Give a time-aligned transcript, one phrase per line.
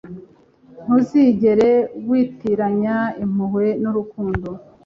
[0.83, 1.71] Ntuzigere
[2.07, 4.49] witiranya impuhwe nurukundo